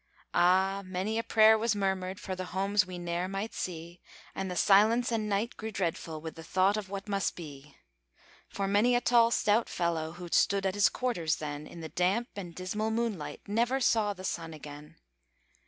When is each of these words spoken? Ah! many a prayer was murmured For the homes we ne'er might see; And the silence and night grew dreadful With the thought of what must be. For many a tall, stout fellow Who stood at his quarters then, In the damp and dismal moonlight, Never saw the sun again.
Ah! 0.33 0.81
many 0.83 1.19
a 1.19 1.23
prayer 1.23 1.59
was 1.59 1.75
murmured 1.75 2.19
For 2.19 2.35
the 2.35 2.45
homes 2.45 2.87
we 2.87 2.97
ne'er 2.97 3.27
might 3.27 3.53
see; 3.53 4.01
And 4.33 4.49
the 4.49 4.55
silence 4.55 5.11
and 5.11 5.29
night 5.29 5.55
grew 5.57 5.69
dreadful 5.71 6.19
With 6.21 6.33
the 6.33 6.43
thought 6.43 6.75
of 6.75 6.89
what 6.89 7.07
must 7.07 7.35
be. 7.35 7.75
For 8.49 8.67
many 8.67 8.95
a 8.95 8.99
tall, 9.01 9.29
stout 9.29 9.69
fellow 9.69 10.13
Who 10.13 10.27
stood 10.31 10.65
at 10.65 10.73
his 10.73 10.89
quarters 10.89 11.35
then, 11.35 11.67
In 11.67 11.81
the 11.81 11.89
damp 11.89 12.29
and 12.35 12.55
dismal 12.55 12.89
moonlight, 12.89 13.41
Never 13.45 13.79
saw 13.79 14.13
the 14.13 14.23
sun 14.23 14.55
again. 14.55 14.95